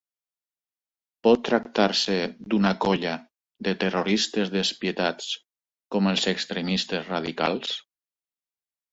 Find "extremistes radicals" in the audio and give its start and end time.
6.33-7.75